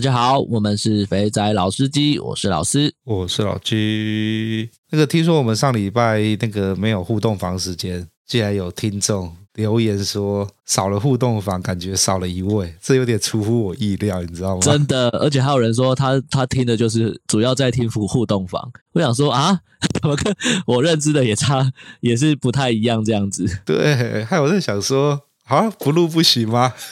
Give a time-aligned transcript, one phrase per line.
[0.00, 4.70] 大家好，我们是肥仔老司机，我是老司，我是老鸡。
[4.88, 14.62] 那个听说我们上礼拜那个没有互动房时间，竟然有听众留言说少了互动房，感觉少了一位，这有点出乎我意料，你知道吗？
[14.62, 18.72] 真的，而且还有人说他他听的就是主要在听互互动房。
[18.94, 19.60] 我想说啊，
[20.00, 20.34] 怎么跟
[20.66, 23.46] 我认知的也差，也是不太一样这样子。
[23.66, 26.72] 对，还有人想说，啊，不录不行吗？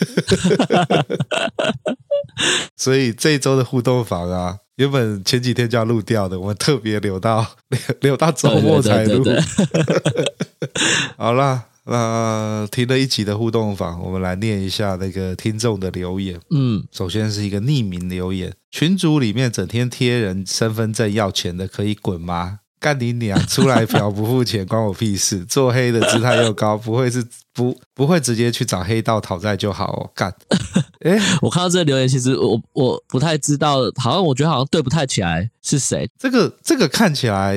[2.76, 7.44] 所以这一周的互动房啊，原本前几天就要录掉的，我们特别留到
[8.00, 9.24] 留到周末才录。
[11.16, 16.38] 好啦，那停了一集的互动房，我们来念一下那个听众的留言。
[16.50, 22.60] 嗯，首先是一个匿名留言，群组里面整天贴人身份证要钱的，可以滚吗？
[22.80, 23.38] 干你娘！
[23.46, 25.44] 出来嫖不付钱，关我屁事！
[25.46, 30.10] 做黑的姿态又高，不会是不不会直接去找黑道讨债就好哦。
[30.14, 30.32] 干！
[31.00, 36.08] 哎，我看到这个留言，其实我我不太知道，好像我觉得好像对不太起来是谁。
[36.18, 37.56] 这个这个看起来，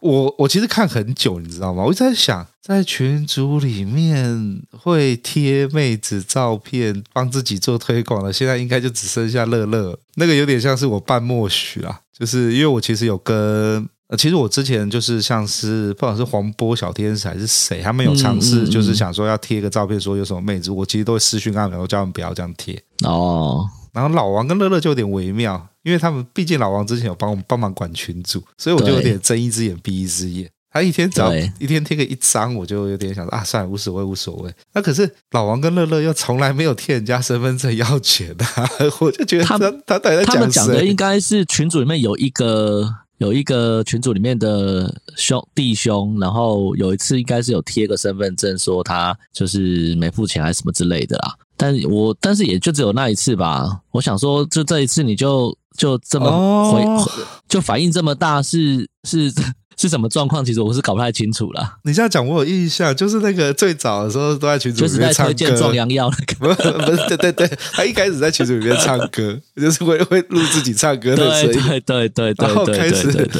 [0.00, 1.84] 我我其实看很久，你知道吗？
[1.84, 9.98] 我一直在想，在群组里面会贴妹子照片帮自己做推广的，现在应该就只剩下乐乐。
[10.16, 13.88] 那个有点像是我半默许啊，就是因为我其实有跟。
[14.16, 23.66] 其实我之前就是像是不管是黄波小天使还是谁，他们有尝试，就是想说要贴个照片，说有什么妹子，我其实都会私讯他们，然后叫他们不要这样贴哦。
[23.92, 30.48] 然后老王跟乐乐就有点微妙，因为他们毕竟老王之前有帮我们帮忙管群主，所以我就有点睁一只眼闭一只眼。
[30.70, 34.50] 他一天只要一天贴个一张，我就有点想说啊，算了，无所谓无所谓。
[34.72, 38.44] 那可是老王跟乐乐又从来没有贴人家身份证要钱的，
[39.00, 40.34] 我就觉得他他到底在讲谁？
[40.34, 43.01] 他们讲的应该是群组里面有一个。
[43.22, 51.36] 有一个群组里面的兄弟兄，然后有一次应该是有贴个身份证，说他就是没付钱还是什么之类的啦。
[51.56, 53.80] 但我但是也就只有那一次吧。
[53.92, 57.08] 我想说，就这一次你就就这么回，哦、
[57.48, 59.40] 就反应这么大是，是是。
[59.76, 60.44] 是什么状况？
[60.44, 61.78] 其实我是搞不太清楚了。
[61.84, 66.34] 你这样讲，我有印象，就是那个最早的时候都在群组里面唱歌，就是在推荐壮阳药那个。
[66.54, 73.30] 不是不是，对对对，他一开始在群组里面唱歌， 就是会会录自己唱歌的声音，对对对对，然后开始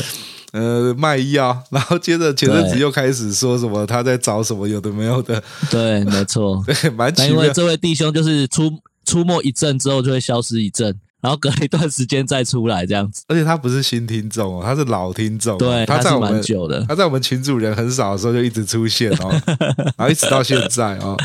[0.53, 7.31] 呃卖药，然后接着前阵子又开始说什么他在找什么有的没有的，对，没错， 对，蛮奇妙。
[7.31, 8.70] 因为这位弟兄就是出
[9.04, 10.99] 出没一阵之后就会消失一阵。
[11.22, 15.56] 然后隔一段时间再出来这样子，而且他不是新听众哦，他是老听众。
[15.56, 19.30] 对，他在我们久的，他在我们群主人很少的时候就一直出现哦，
[19.96, 21.16] 然后一直到现在哦。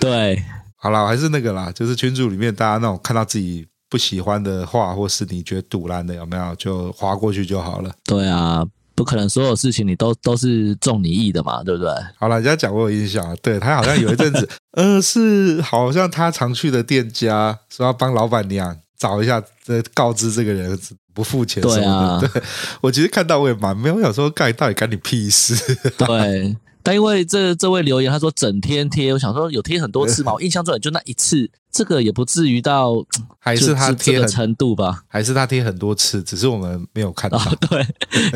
[0.00, 0.42] 对，
[0.76, 7.90] 好啦，还是那个啦，就是群组里面大家那种看到自己不喜欢的话，或是你觉得堵烂的有没有，就划过去就好了。
[8.04, 11.92] 对啊，不可能所有事情你都都是中你意的嘛，对不对？
[12.18, 18.78] 好了，人家讲我有印象，对，他好像有一阵子， 呃，是好像他常去的店家说要帮老板娘。
[18.98, 20.78] 找一下，再告知这个人
[21.12, 22.28] 不付钱什么的。
[22.28, 22.42] 对
[22.80, 25.54] 我其实看到我也蛮没有想说，干到底干你屁事？
[25.98, 33.04] 对，但因为这这位留言，他说整天贴，我想说有贴很多次嘛，我印象中也就那一次，这个也不至于到
[33.38, 35.04] 还是他贴的程度吧？
[35.08, 37.38] 还是他贴很多次，只是我们没有看到。
[37.38, 37.84] 哦、 对，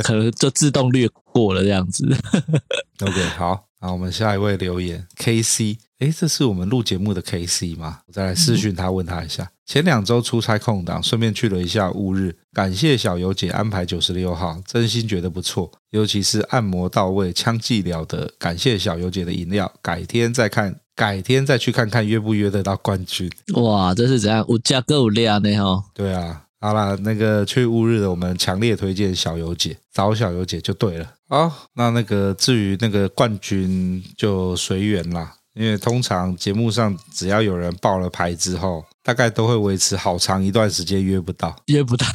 [0.02, 2.04] 可能就自动略过了这样子。
[3.00, 5.78] OK，好，那我们下一位留言，KC。
[6.00, 7.98] 诶，这是我们录节目的 KC 吗？
[8.06, 9.42] 我再来私讯他，问他一下。
[9.42, 18.32] 嗯、前两周出差空档，顺便去了一下乌日，感谢小游姐安排九十六号，真心觉得不错，尤其是按摩到位、枪技了得。
[18.38, 23.28] 感谢小游姐的饮料，改天再看，改天再去看看约不约得到冠军。
[23.54, 24.44] 哇，这是怎样？
[24.48, 25.82] 有价够量的哈。
[25.92, 31.14] 对啊，好啦，那个去乌日的，我们强烈推荐小游姐，找小游姐就对了。
[31.28, 35.34] 好，那那个至于那个冠军就随缘啦。
[35.58, 42.06] 因为通常节目上只要有人报了牌之后，大概都会维持好长一段时间约不到，约不到。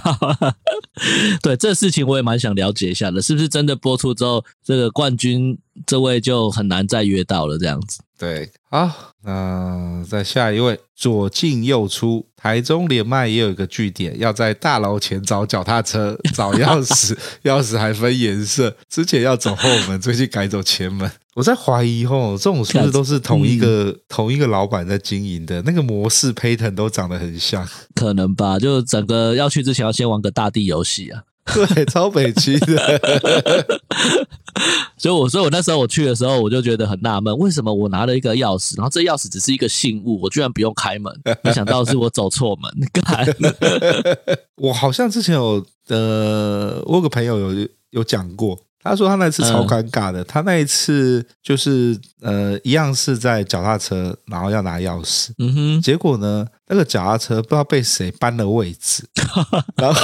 [1.43, 7.99] 对，这事情我也蛮想了解一下的，是不是真的播出之后，这个冠军这位就很难再约到了这样子？
[8.17, 8.89] 对，好，
[9.23, 21.11] 那再下一位，左进右出，台中连麦也有一个据点，要在大楼前找脚踏车，找钥匙， 钥匙还分颜色，之前要走后门，最近改走前门。
[21.35, 25.61] 我在怀疑吼，这种是不是都是同一个、嗯、同一个老板在经营的？
[25.63, 28.59] 那个模式 pattern 都长得很像，可能吧？
[28.59, 31.23] 就整个要去之前要先玩个大地游戏啊。
[31.53, 32.99] 对，超北区的，
[34.97, 41.13] 所以我，所以我那时候我去的时候，我就觉得很纳闷，为什么我拿了一个钥匙，然后这钥匙只是一个信物，我居然不用开门？
[41.43, 42.71] 没想到是我走错门。
[42.93, 43.27] 干，
[44.55, 48.57] 我好像之前有呃，我有个朋友有有讲过。
[48.83, 59.07] 他说他那次超尴尬的，嗯、他那一次就是呃一样是在脚踏车，然后要拿钥匙，嗯哼，结果呢那个脚踏车不知道被谁搬了位置，
[59.77, 60.01] 然后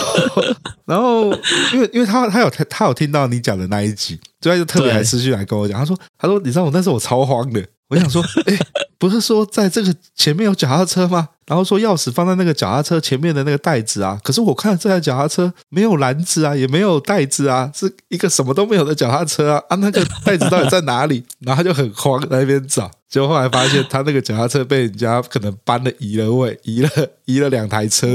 [0.86, 1.26] 然后
[1.74, 8.57] 因为因为他他有他有听到你讲的那一集，所以他就特别还私讯来跟我讲，他说他说你知道我那时候我超慌的，我想说哎。
[9.00, 11.30] 不是说在这个前面有脚踏车吗？
[11.47, 14.19] 然后说钥匙放在那个脚踏车前面的那个袋子啊。
[14.21, 19.63] 可是我看这台脚踏车没有篮子啊，也没有袋子啊，是一个什么都没有的脚踏车啊。
[19.69, 21.24] 啊，那个袋子到底在哪里？
[21.39, 22.91] 然后就很慌在那边找。
[23.07, 26.89] 结果后来发现，他那个脚踏车被人家可能搬了移了位，移了
[27.24, 28.06] 移了两台车。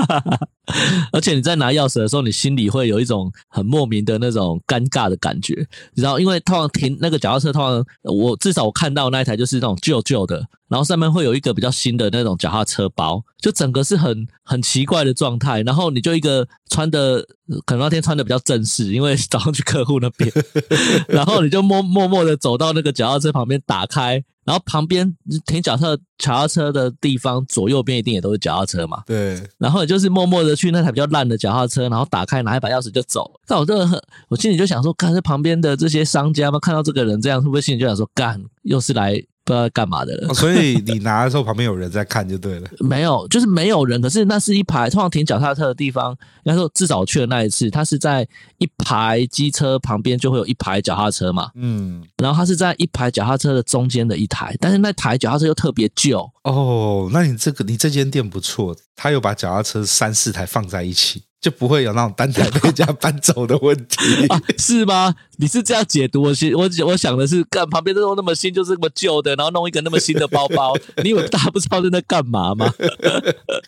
[1.12, 5.54] 而且你在拿钥匙的时候，你心里会有一种很莫名的那种尴尬的感觉，
[5.94, 6.18] 你知道？
[6.18, 15.62] 因为通常停那个脚踏车，通常我至少我看到那一台就是那种旧旧的，然后上面会有一个比较新的那种脚踏车包，就整个是很很奇怪的状态。
[15.62, 17.24] 然后你就一个穿的，
[17.64, 20.30] 可能那天穿的比较正式，因为早上去客户那边，
[21.08, 24.24] 然后你就默默默的走到那个脚踏车旁边，打开。
[24.44, 25.16] 然后旁边
[25.46, 29.02] 停脚踏脚踏车的地方，左右边一定也都是脚踏车嘛。
[29.06, 29.42] 对。
[29.58, 33.40] 然后也就是默默的去那台比较烂的脚踏车，然后打开拿一把钥匙就走。
[33.46, 39.22] 但我这个，我心里就想说，看这旁边的这些商家嘛，看到这个人这样，会不会心里就想说，干，又是来。
[39.44, 42.68] 不知道干嘛的了，哦，所以你拿的时候旁边有人在看就对了。
[42.80, 44.00] 没有，就是没有人。
[44.00, 46.12] 可是那是一排，通常停脚踏车的地方，
[46.44, 48.26] 应该说至少我去的那一次，它是在
[48.58, 51.50] 一排机车旁边就会有一排脚踏车嘛。
[51.56, 56.30] 嗯，然后它是在一排脚踏车的中间的一台，但是那台脚踏车又特别旧。
[56.44, 61.24] 哦，那你这个你这间店不错，他有把脚踏车三四台放在一起。
[61.42, 65.12] 就不会有那种单台被人家搬走的问题， 啊，是吗？
[65.38, 66.22] 你是这样解读？
[66.22, 70.72] 我我我想的是，干旁边都那么新，就是那么旧的，然后弄一个那么新的包包，
[71.02, 72.72] 你以为大家不知道在那干嘛吗？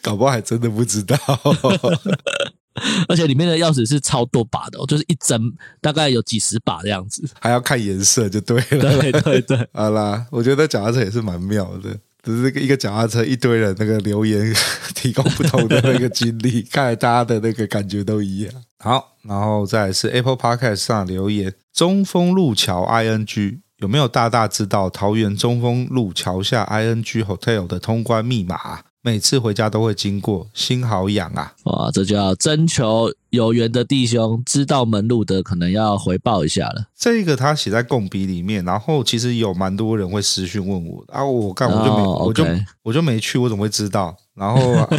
[0.00, 1.18] 搞不好还真的不知道。
[3.08, 9.00] 而且里面的钥匙是超多把的，就是一整大概有几十把的样子，还要看颜色就对了。
[9.00, 11.96] 对对对，好啦，我觉得脚踏车也是蛮妙的。
[12.24, 14.54] 只是一个脚踏车，一堆人那个留言
[14.94, 18.52] 提供不同的那个经历， 看来大家的那个感觉都一样。
[18.78, 28.82] 好，然后再来是 Apple Podcast 上留言：中丰路桥 ING 有没有大大知道桃园中丰路桥下 ING Hotel 的通关密码？
[29.06, 31.52] 每次回家都会经过，心好痒啊！
[31.64, 36.86] 哇，这就要征求有缘的弟兄知道门路的，可能要回报一下了。
[36.98, 42.46] 这个他写在共笔里面，然后其实有蛮多人会私讯问我啊，我干我就没、哦、我就
[42.82, 44.16] 我就没去，我怎么会知道？
[44.34, 44.58] 然后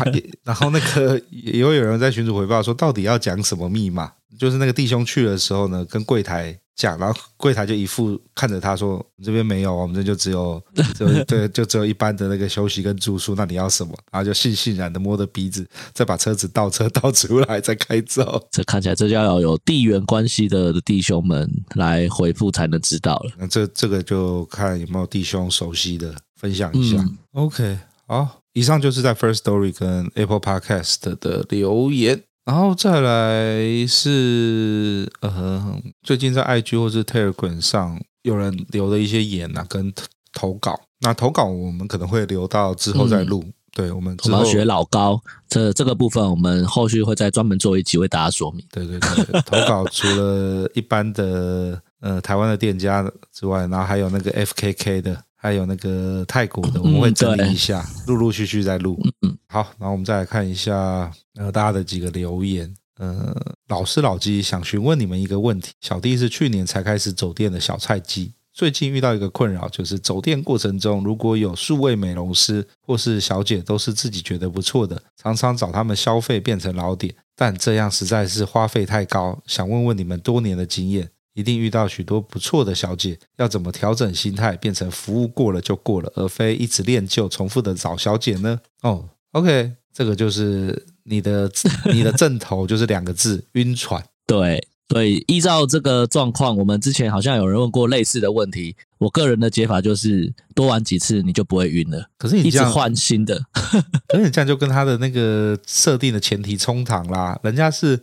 [0.46, 4.12] 然后那个也会有人在群主回报说，到底要讲什么密码？
[4.38, 6.60] 就是那个弟兄去的时候呢，跟柜台。
[6.76, 10.62] 讲，然后柜台就一副看着他说：“这边没有，我们这就只有，
[10.98, 13.34] 就对，就只有一般的那个休息跟住宿。
[13.34, 18.46] 那你要什么？”然后就悻悻然的摸着鼻子，再把车子倒车倒出来，再开走。
[18.52, 23.32] 这看起来这就要有地缘关系的弟兄们来回复才能知道了。
[23.38, 26.98] 那这这个就看有没有弟兄熟悉的分享一下。
[26.98, 32.22] 嗯、OK，好，以上就是在 First Story 跟 Apple Podcast 的留言。
[32.46, 39.92] 然后再来是呃，最近在 IG 或是 Telegram 上有人留的一些言呐、啊，跟
[40.32, 40.80] 投稿。
[41.00, 43.44] 那投稿我们可能会留到之后再录。
[43.46, 48.64] 嗯、对，我们之后我们要学老高，这这个部分我们后续会再专门做一集为大家说明。
[48.72, 55.24] 对对对，投稿除了一般的呃台湾的店家之外，然后还有那个 FKK 的。
[55.46, 59.00] 还有那个泰国的，我们会整理一下，陆陆续续再录。
[59.22, 62.74] 嗯，好，然后我们再来看一下呃大家的几个留言。
[62.98, 63.32] 呃，
[63.68, 79.40] 老师老鸡想询问你们一个问题：小弟是去年才开始走店的小菜鸡，最近遇到一个困扰，就是走店过程中如果有数位美容师或是小姐都是自己觉得不错的，常常找他们消费变成老点，但这样实在是花费太高。
[79.46, 81.12] 想问问你们多年的经验。
[81.36, 88.60] 一定遇到许多不错的小姐，要怎么调整心态，变成服务过了就过了，而非一直练就、重复的找小姐呢？
[88.82, 91.52] 哦，OK，这个就是你的
[91.94, 94.04] 你的正头就是两个字：晕船。
[94.26, 94.68] 对。
[94.90, 98.76] 所以依照这个状况，我们之前好像有人问过类似的问题。
[99.00, 102.08] 我个人的解法就是多玩几次你就不会晕了。
[102.20, 103.42] 可是你这样一直换新的，
[104.08, 107.36] 可是你这样就跟他的那个设定的前提冲堂啦。
[107.42, 108.00] 人家是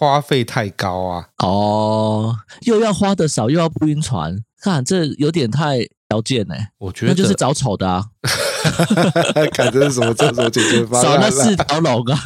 [0.00, 1.26] 花费太高啊。
[1.44, 6.54] 哦，又要花的少，又要不晕船，看这有点太条件呢。
[6.78, 8.06] 我觉得那就是找丑的啊。
[9.52, 11.04] 看这是什么这是什么解决方案？
[11.04, 12.18] 找那四条龙啊，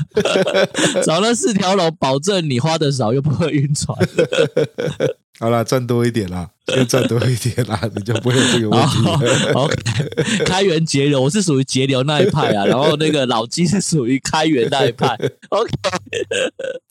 [1.04, 3.98] 找那四条龙，保证你花的少又不会晕船。
[5.40, 9.52] 好啦，赚多一点啦， 先赚多一点啦，你就不会有这个问题了。
[9.54, 9.76] Oh, OK，
[10.46, 15.18] 开源节流，我是属于节流那一派啊，然后那个老金是属于开源那一派。
[15.48, 15.72] OK，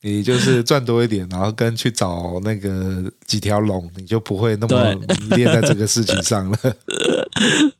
[0.02, 6.58] 你就是赚多一点，然后跟去找那个几条龙，你就不会那么迷恋在这个事情上了。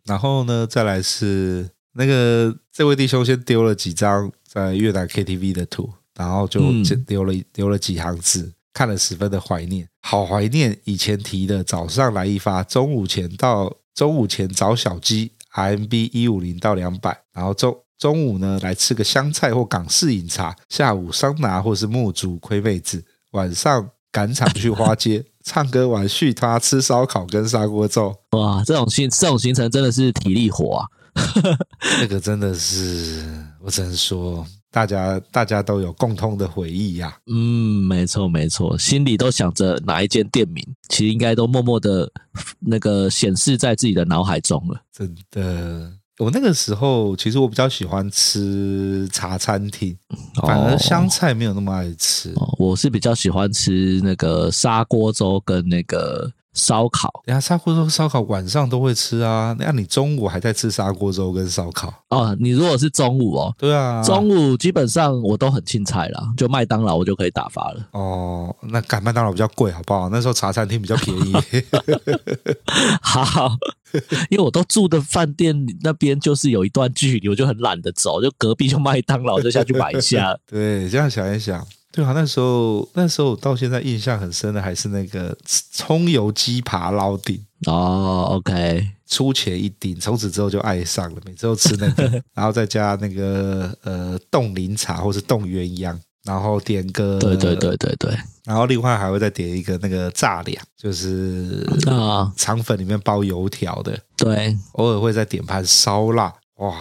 [0.06, 6.62] 然后呢，再来是那个这位弟兄先丢了几张在越南 KTV 的图，然后就
[7.06, 8.54] 丢了丢了几行字。
[8.74, 28.14] 看了十分的怀念，好怀念以前提的早上来一发，中午前到中午前找小鸡，RMB 一五零到两百，然后中中午呢来吃个香菜或港式饮茶，下午桑拿或是沐足亏妹子，晚上赶场去花街 唱歌玩续他吃烧烤跟砂锅粥。
[28.32, 30.86] 哇，这种行这种行程真的是体力活啊！
[32.02, 33.24] 那个真的是，
[33.62, 34.46] 我只能说。
[34.74, 37.18] 大家大家都有共通的回忆呀、啊。
[37.28, 42.12] 嗯，没错没错，心里都想着哪一间店名，其实应该都默默的
[42.60, 44.82] 那个显示在自己的脑海中了。
[44.92, 49.96] 真的，我那个时候其实我比较喜欢吃茶餐厅，
[50.42, 52.32] 反而香菜没有那么爱吃。
[52.38, 56.32] 哦，我是比较喜欢吃那个砂锅粥跟那个。
[56.54, 59.56] 烧烤，呀，砂锅粥、烧烤晚上都会吃啊。
[59.58, 61.94] 那你中午还在吃砂锅粥跟烧烤？
[62.10, 67.88] 哦，你如果是中午哦，对啊，中午基本上我都很青菜啦，就麦当劳我就可以打发了。
[67.92, 70.10] 哦，那赶麦当劳比较贵，好不好？
[70.10, 71.34] 那时候茶餐厅比较便宜。
[73.02, 73.52] 好，
[74.30, 80.38] 因为我都住的饭店那边就是有一段距离，我就很懒得走，就隔壁就麦当劳，就下去买一下。
[80.46, 81.66] 对，这样想一想。
[81.96, 102.34] 对啊，那时候那时候到现在印象很深的还是那个葱油鸡扒捞顶哦，OK，出前一丁，从此之后就爱上了，每次都吃那个， 然后再加那个呃冻柠茶或是冻鸳鸯，然后点个对对对对对，然后另外还会再点一个那个炸两，就是啊。
[102.36, 106.74] 肠粉里面包油条的，对，偶尔会再点盘烧腊，哇。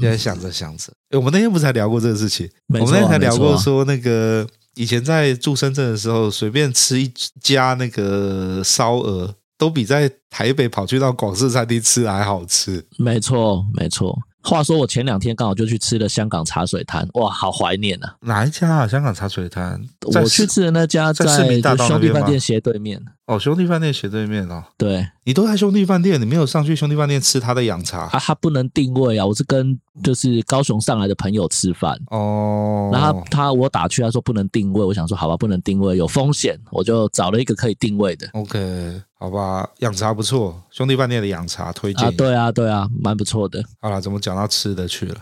[0.00, 2.48] 现在想着想着，我们那天不是还聊过这个事情？
[2.68, 12.84] 我们那天才聊过说，那个以前在住深圳的时候，随便吃一家那个烧鹅，都比在台北跑去到广式餐厅吃还好吃。
[12.98, 14.18] 没错，没错。
[14.42, 18.14] 话说我前两天刚好就去吃了香港茶水摊，哇，好怀念啊！
[18.20, 18.86] 哪一家啊？
[18.86, 19.80] 香港茶水摊？
[20.02, 23.02] 我去吃的那家在市民大道兄弟饭店斜对面。
[23.26, 24.62] 哦，兄弟饭店斜对面哦。
[24.76, 28.18] 对，你都在兄弟饭店，你没有上去兄弟饭店吃他的养茶啊？
[28.18, 29.24] 他不能定位啊！
[29.24, 38.28] 我是跟就是高雄上来的朋友吃饭哦，然后他我打去，他说不能定位，我想说好吧，不能定位有风险，我就找了一个可以定位的。
[38.34, 39.02] OK。
[39.16, 43.64] 好吧，养茶不错，兄弟饭店的养茶推荐啊，对啊，对啊，蛮不错的。
[43.80, 45.16] 好了，怎么讲到吃的去了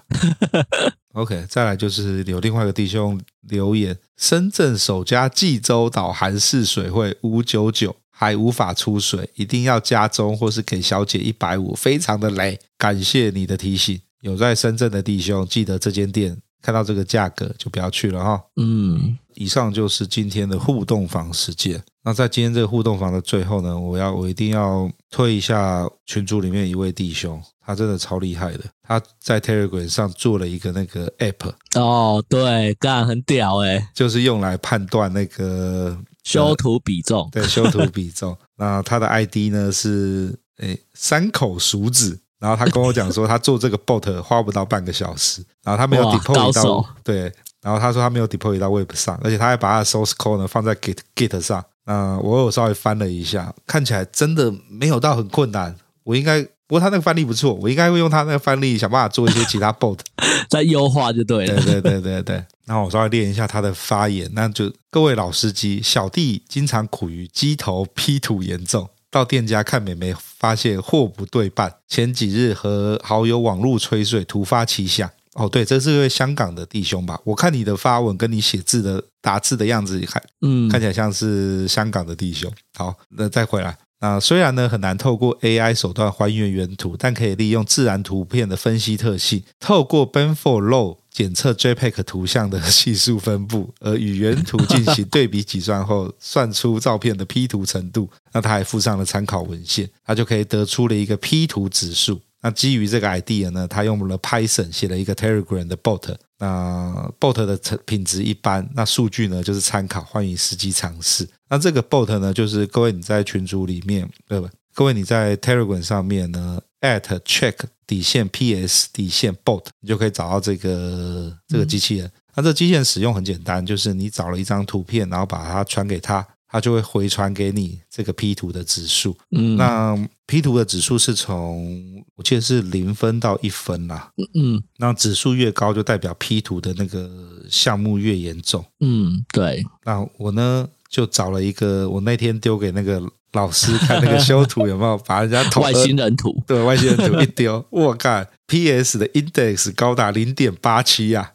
[1.13, 12.59] ？OK，再来就是有另外一个弟兄留言：深圳首家济州岛韩式水会五九九还无法出水，一定要加钟或是给小姐一百五，非常的雷。
[12.79, 16.39] 感谢你的提醒，有在深圳的弟兄记得这间店。
[16.63, 18.41] 看到这个价格就不要去了哈。
[18.57, 21.83] 嗯，以上就是今天的互动房时间。
[22.05, 28.61] 那在今天这个互动房的最后呢，我要我一定要推一下群组里面一位弟兄，他真的超厉害的。
[28.83, 31.53] 他在 Telegram 上做了一个那个 App。
[31.77, 37.29] 哦，对，干很屌诶，就是用来判断那个修图比重。
[37.31, 38.37] 对，修图比重。
[38.57, 42.19] 那他的 ID 呢是诶三口熟子。
[42.43, 47.33] 然后他跟我讲说，他做这个 bot 花不到半个小时，然后他没有 deploy 到对，
[47.63, 51.65] 然后他说他没有 deploy 到 Web 上，而且他还把他的 source code 呢放在 Git Git 上。
[51.85, 55.77] 嗯，我有稍微翻了一下，看起来真的没有到很困难。
[56.03, 60.01] 我应该，不过他那个范例不错，我应该会用他那个范例想办法做一些其他 bot，
[60.51, 61.63] 再优化就对了。
[61.63, 62.45] 对对对对对。
[62.67, 68.89] 然后我稍微练一下他的发言，那就各位老司机，小弟经常苦于机头 P 图严重。
[69.13, 71.73] 到店家看美眉，发现货不对半。
[71.87, 75.09] 前几日和好友网络吹水，突发奇想。
[75.35, 77.21] 哦，对，这是一位香港的弟兄吧？
[77.25, 82.51] 我看你的发文跟你写字的打字的样子，看，嗯，看起来像是香港的弟兄。
[82.75, 98.09] 好，那再回来，那虽然呢很难透过 AI 手段还原原图，但可以利用自然图片的分析特性，透过 Benford Low 检测 JPEG 图像的系数分布，而与原图进行对比计算后，算出照片的 P 图程度。
[98.33, 102.19] 那他还附上了参考文献，他就可以得出了一个 P 图指数。
[102.41, 106.17] 那基于这个 idea 呢，他用了 Python 写了一个 Telegram 的 bot。
[106.39, 111.29] 那 bot 的品质一般，那数据呢就是参考，欢迎实际尝试。
[111.49, 114.49] 那这个 bot 呢，就是各位你在群组里面，对吧？
[114.75, 117.55] 各位你在 Telegram 上面呢，at check
[117.87, 122.11] 底线 ps 底线 bot，你就可以找到这个这个机器人。
[122.35, 126.27] 那这机器人使用很简单，就是你找了一张图片，然后把它传给他。
[126.55, 137.09] 它就会回传给你这个 P 图的指数，嗯，那 P 图的指数是从我记得是零分到一分啦，嗯嗯，那指数越高就代表 P 图的那个
[137.49, 139.65] 项目越严重，嗯，对。
[139.85, 143.01] 那我呢就找了一个，我那天丢给那个
[143.33, 151.31] 老师看那个修图有没有把人家头外星人图，对，外星人图一丢， 我靠，PS 的 index 高达零点八七呀，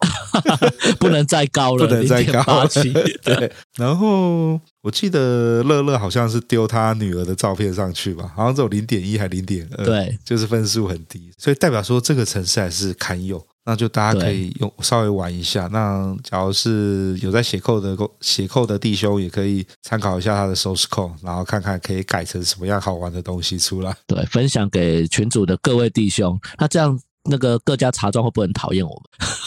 [0.99, 2.41] 不能再高了，不能再高。
[2.63, 2.69] 了，
[3.23, 4.59] 对，然后。
[4.83, 13.37] 我记得乐乐好像是丢他女儿的照片上去吧，好像只有零点一还零点二，对，就是分数很低，所以代表说这个城市还是堪用，
[13.67, 15.67] 那就大家可以用稍微玩一下。
[15.67, 23.93] 那假如是有在写 code 的写 code 的弟兄，也可以参考一下他的 source code，然后看看可以改成什么样好玩的东西出来。
[24.07, 26.97] 对，分享给群组的各位弟兄，那这样。
[27.29, 29.01] 那个各家茶庄会不会很讨厌我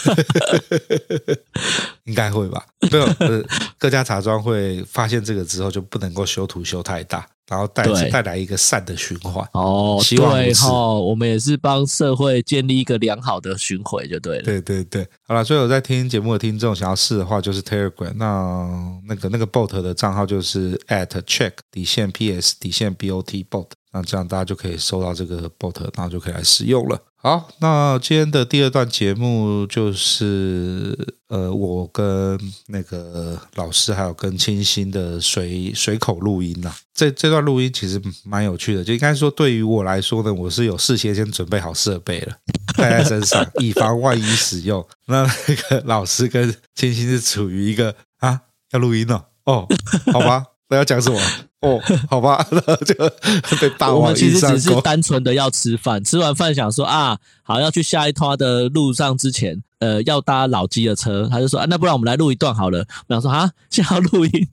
[0.04, 0.16] 们？
[2.04, 2.62] 应该会吧。
[2.92, 3.42] 没有，呃，
[3.78, 9.44] 各家茶庄会发现这个之后，就不能够修图修太大，然后带带来一个善的循环。
[9.52, 14.44] 哦，希望对哈、哦，我们也是帮社会建立一个良好的循环，就对了。
[14.44, 26.96] 对对对，好了，所以我在听节目的听众想要试的话，就是 Telegram，那那个那个 bot 的账号就是 at check 底线 ps 底线 bot bot，那这样大家就可以收到这个 bot，然后就可以来使用了。
[27.22, 30.96] 好，那今天的第二段节目就是，
[31.28, 36.74] 呃，我跟那个老师还有跟清新的随随口录音呐。
[36.94, 42.34] 这这段录音其实蛮有趣的，就应该说对于我来说呢，我是有事先先准备好设备了，
[42.74, 44.82] 带在身上， 以防万一使用。
[45.06, 51.20] 那那个老师跟清新是处于一个啊要录音了哦，哦，好吧，那要讲什么？
[51.60, 51.78] 哦，
[52.08, 52.94] 好吧， 然后就
[53.60, 54.02] 被霸王硬上弓。
[54.02, 62.86] 我们其实只是单纯的要吃饭，吃完饭想说啊，好要去下一趟的路上之前，呃，要搭老鸡的车，他就说啊，那不然我们来录一段好了。
[63.08, 64.48] 我想说啊，现在要录音，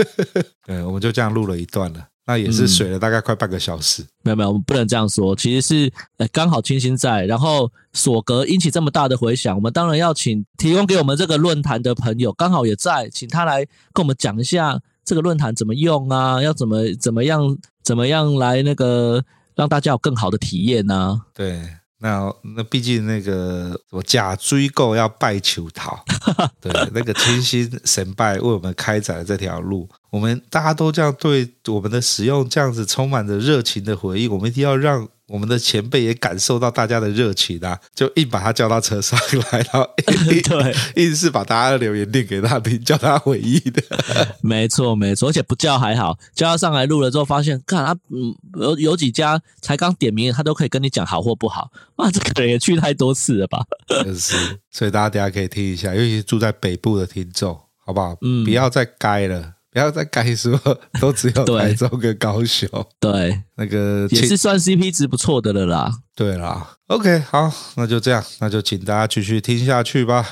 [0.66, 4.02] 对，我们就这样录了一段了，那也是水了大概快半个小时。
[4.02, 14.80] 嗯、没有没有，我们不能这样说，其实是呃刚好清新在，然后索格引起这么大的回响，我们当然要请提供给我们这个论坛的朋友刚好也在，请他来跟我们讲一下。
[15.06, 16.42] 这个论坛怎么用啊？
[16.42, 21.20] 要怎么怎么样怎么样来那个让大家有更好的体验呢、啊？
[21.32, 21.62] 对，
[22.00, 26.04] 那那毕竟那个我假追购要拜求讨，
[26.60, 35.08] 对，那个清新神拜为我们开展了这条路，我们大家都这样对我们的使用这样子充满着热情的回应，我们一定要让。
[35.28, 39.18] 我们的前辈也感受到大家的热情啊，就硬把他叫到车上
[39.50, 39.88] 来，然后
[40.30, 43.82] 硬对，硬是把大家的留言念给他听，叫他回忆的。
[44.40, 51.72] 没错，没错，而且不叫还好，叫他上来录了之后，发现看他嗯有有几家才刚点名，他都可以跟你讲好或不好。
[51.96, 53.64] 哇，这个人也去太多次了吧？
[54.04, 54.36] 就是，
[54.70, 58.16] 所以大家等下可以听一下，尤其是住在北部的听众，好不好？
[58.20, 59.54] 嗯，不要再该了。
[59.76, 60.58] 不要再改说，
[60.98, 62.66] 都只有台中跟高雄。
[62.98, 65.92] 对，那个也是算 CP 值不错的了啦。
[66.14, 70.26] 对啦，OK，好，那就这样，那就请大家继续听下去吧。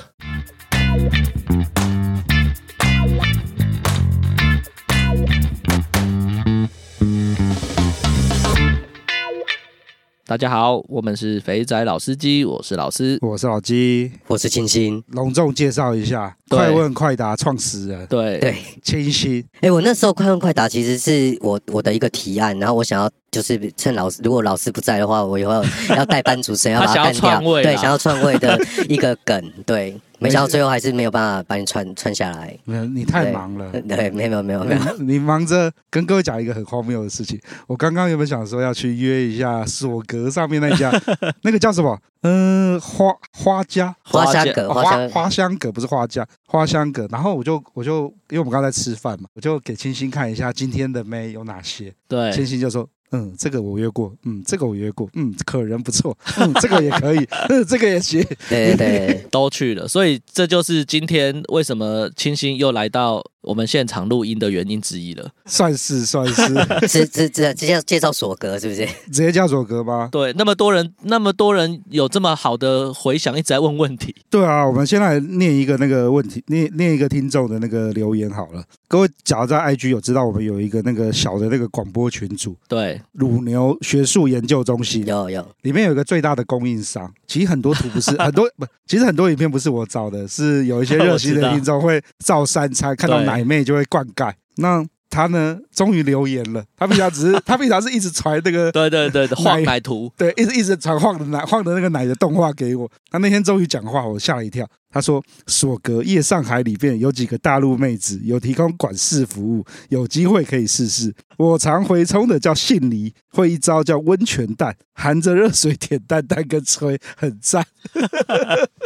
[10.26, 15.04] 大家好，我们是肥仔老司机，我是老师，我是老鸡，我是清新。
[15.08, 18.38] 隆重介绍一下，快问快答创始人，对。
[18.38, 19.40] 对，清新。
[19.56, 28.56] 哎、欸，我那时候快问快答其实是我我的一个提案，然后我想要就是趁老师如果老师不在的话，我以后要代班主持人 要把他干掉，对，想要篡位的
[28.88, 30.00] 一个梗，对。
[30.20, 32.56] 没想到最后还是没有办法把你串串下来。
[32.64, 33.70] 没有，你太忙了。
[33.72, 34.80] 对，对没有没有没有。
[35.00, 37.38] 你忙着跟各位讲一个很荒谬的事情。
[37.66, 40.90] 我刚刚有没有想说要去约一下索格上面那家，
[41.42, 41.98] 那个叫什么？
[42.22, 47.06] 嗯、呃，花花家花香阁花花香阁不是花家花香阁。
[47.10, 51.92] 然后我就我就因为我们刚才在吃饭嘛，我就给清新看一下今天的妹有哪些。
[52.08, 52.88] 对，清新就说。
[53.14, 65.30] 嗯，这个我约过，嗯，这个我约过，嗯，可人不错，嗯， 这个也可以，嗯，这个也行，对对，对， 都去了，所以这就是今天为什么清新又来到我们现场录音的原因之一了。
[65.46, 66.54] 算 是算是，
[66.88, 68.86] 直直直直接介绍索格是不是？
[69.06, 70.08] 直接叫索格吗？
[70.10, 74.14] 对，那么多人，那么多人有这么好的回响，一直在问问题。
[74.30, 78.62] 对啊，我们先来念一个那个问题，念念一个听众的那个留言好了。
[78.88, 87.12] 各位，假如在 IG 有知道我们有一个那个小的那个广播群组，对，乳牛学术研究中心有有，里面有一个最大的供应商。
[87.26, 94.32] 其实很多图不是很多不，其实很多影片不是我找的，是有一些热心的听众会照三餐，看到奶妹就会灌溉。
[94.56, 96.64] 那他呢，终于留言了。
[96.76, 102.90] 他平常只是 他平常是一直传那个对对对晃奶图， 对，一直一直传晃的奶晃的那个奶的动画给我。
[103.10, 104.66] 他那天终于讲话，我吓了一跳。
[104.94, 111.12] 他说：“索格夜上海里边有几个大陆妹子有提供管事服务，有机会可以试试。
[111.36, 117.66] 我常回冲的叫杏梨，会一招叫温泉蛋，含着热水舔蛋蛋跟吹，很赞。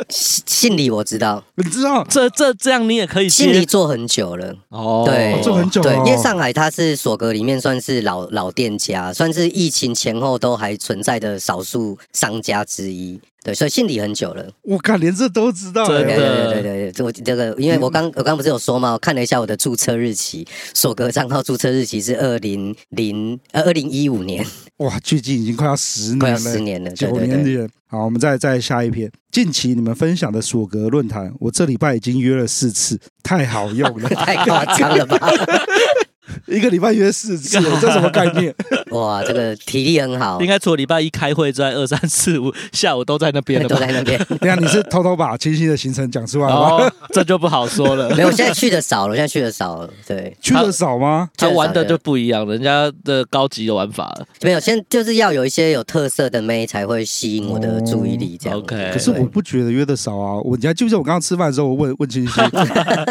[0.09, 3.29] 杏梨我知道，你知道这这这样你也可以。
[3.29, 5.95] 杏梨做很久了哦，对，做很久了。
[5.95, 14.47] 对，夜上海它是索格里面算是老老店家，算是疫情前后都还存在的少数商家之一。”对，所以信里很久了。
[14.61, 15.87] 我靠，连这都知道。
[15.89, 18.93] 对对对对对，这我这个，因为我刚我刚不是有说吗？
[18.93, 24.45] 我看了一下我的注册日期，索格账号注册日期是二零零呃二零一五年。
[24.79, 27.69] 哇，距今已经快要十年了，快要十年了，九年了。
[27.87, 29.11] 好，我们再再下一篇。
[29.31, 35.19] 近期你们分享的索格论坛，我这礼拜已经约了四次，太好用了， 太夸张了吧？
[36.49, 38.55] 一个礼拜约四次， 这什么概念？
[38.91, 40.41] 哇，这个体力很好。
[40.43, 43.75] 应该除了礼拜一开会之外，二三四五下午都在那边了吧？
[43.75, 44.19] 都在那边。
[44.41, 46.55] 对啊，你是偷偷把清新的行程讲出来吗？
[46.55, 48.09] 哦，这就不好说了。
[48.17, 49.91] 没有，现在去的少了，现在去的少了。
[50.07, 51.29] 对，去的少吗？
[51.37, 54.27] 他玩的就不一样，人家的高级的玩法了。
[54.43, 58.39] 没有，现在就是要有一些有特色的妹才会吸引我的注意力。
[58.41, 58.59] 这样。
[58.59, 58.91] OK。
[58.93, 60.41] 可是我不觉得约的少啊。
[60.41, 62.45] 我你还记不记得我刚刚吃饭的时候，我问问清新，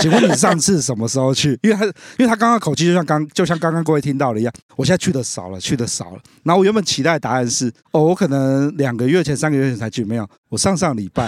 [0.01, 1.57] 请问你上次什么时候去？
[1.61, 6.19] 因为他因为他刚刚口气就像刚就像刚刚各位听到的一样，我现在去的少了，去的少了。
[6.43, 11.27] 然后我原本期待的答案是，哦，我可能两个月前、三个月前才去，没有，我上上礼拜，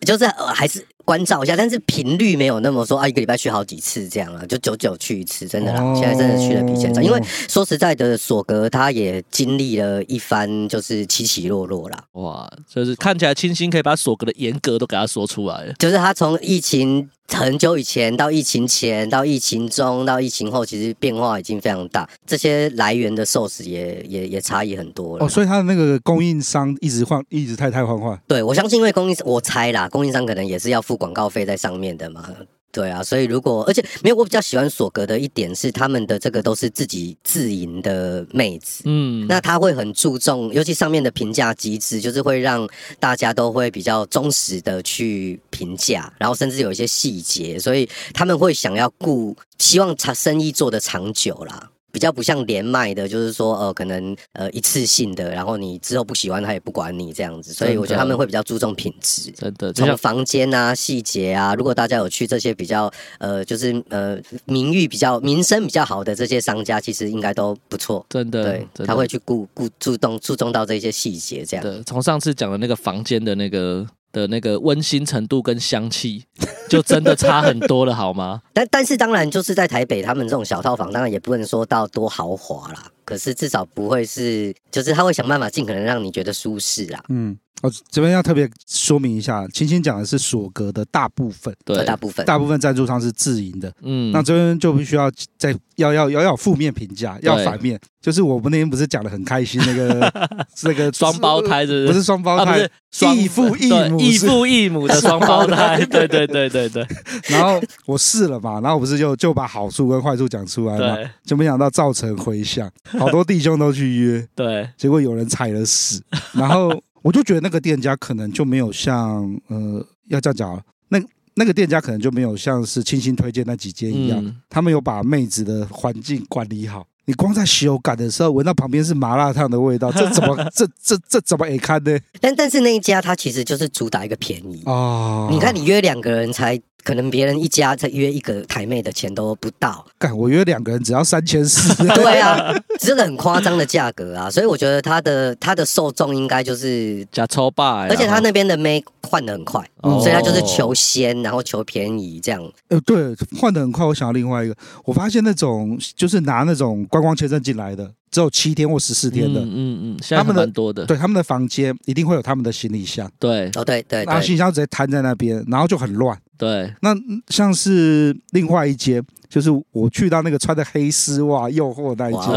[0.00, 12.04] 就是还是关照一下，但是频率没有那么说啊，一个礼拜去好几次这样了，就久久去一次，真的啦，现在真的去的比以前少，因为说实在的，索格他也经历了一番就是起起落落啦。
[12.12, 17.08] 哇，就是看起来清新可以把索格的严格都给他说出来了，就是他从疫情。
[17.28, 22.08] 很久以前到疫情前，到疫情中，到疫情后，其实变化已经非常大。
[22.24, 25.24] 这些来源的 source 也也也差异很多了。
[25.24, 28.16] 哦，所以他的那个供应商一直换，一直太太换换。
[28.28, 32.28] 对，我相信，因为供应商，我猜啦，供应商可能也是要付广告费在上面的嘛。
[32.70, 42.68] 对啊，所以如果而且没有，我比较喜欢索格的一点是，他们的这个都是自己自营的妹子，嗯，那他会很注重，尤其上面的评价机制，就是会让
[43.00, 51.70] 大家都会比较忠实的去评价，然后甚至有一些细节，所以他们会想要顾，希望长生意做得长久啦。
[51.92, 59.30] 比较不像连麦的，就是说，呃，可能呃一次性的，然后你之后不喜欢他也不管你这样子，所以我觉得他们会比较注重品质。
[59.30, 68.04] 真的，从房间啊、细节啊，如果大家有去这些比较呃，就是呃名誉比较、名声比较好的这些商家，其实应该都不错。
[68.10, 68.44] 真的，
[68.74, 71.64] 对，他会去顾顾注重注重到这些细节，这样。
[71.64, 73.86] 对，从上次讲的那个房间的那个。
[74.16, 76.24] 的那个温馨程度跟香气，
[76.70, 78.40] 就真的差很多了，好吗？
[78.54, 82.86] 但但是当然，就是在台北，他们这种小套房，当然也不能说到多豪华啦。
[83.04, 87.04] 可是至少不会是，就是他会想办法尽可能让你觉得舒适啦。
[87.10, 87.36] 嗯。
[87.62, 100.12] 哦，这边要特别说明一下，青青讲的是索格的大部分，对，大部分，大部分赞助商是自营的，嗯，那这边就必须要在要要要要负面评价，要反面，就是我们那天不是讲的很开心那个
[100.64, 101.86] 那个双胞胎是不是？
[101.86, 102.68] 不是双胞胎，
[103.14, 106.86] 异父异母，异父异母的双胞胎，对对对对对。
[107.28, 116.02] 然后我试了嘛，然后不是就就把好处跟坏处讲出来嘛，就没想到造成回响，好多弟兄都去约，对，结果有人踩了屎，
[116.34, 116.70] 然后。
[117.06, 121.00] 我就觉得那个店家可能就没有像呃，要这样讲，那
[121.34, 126.84] 那个店家可能就没有像是清新推荐那几间一样，嗯、他们有把妹子的环境管理好。
[127.04, 131.96] 你光在修改的时候闻到旁边是麻辣烫的味道，这怎么 这这这怎么也看呢？
[132.20, 135.28] 但但是那一家它其实就是主打一个便宜哦。
[135.30, 136.60] 你看你约两个人才。
[136.86, 152.40] 可能别人一家才约一个台妹的钱都不到，干我约两个人只要三千四， 对啊，这个很夸张的价格啊，所以我觉得他的他的受众应该就是假抽霸，而且他那边的妹换的很快，哦、所以他就是求仙，然后求便宜这样。
[152.68, 153.84] 呃，对，换的很快。
[153.84, 157.90] 我想到另外一个，我发现那种就是拿那种观光签证进来的。
[158.08, 166.94] 只有七天或十四天的，嗯嗯嗯，他们的多的，对，他们的房间一定会有他们的行李箱，对，哦对对，然后行李箱直接摊在那边，然后就很乱，对，那
[167.28, 172.32] 像是另外一间，就是我去到那个穿的黑丝袜诱惑那一间，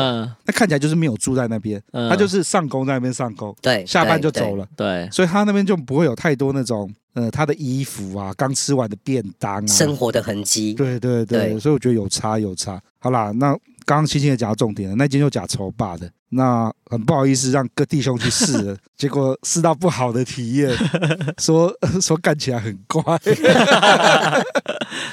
[0.45, 6.91] 那看起来就是没有住在那边，他就是上工在那边上工，对，下班就走了，对，所以他那边就不会有太多那种。
[7.13, 11.59] 呃，他的衣服啊，刚吃完的便当啊，生活的痕迹，对对对，对。
[11.59, 12.79] 所以我觉得有差有差。
[12.99, 13.51] 好啦，那
[13.83, 20.71] 刚刚青青也讲到重点了，那间就假丑霸的，那很不好意思让各弟兄去试了， 结果试到不好的体验，
[21.39, 23.01] 说 说干起来很怪，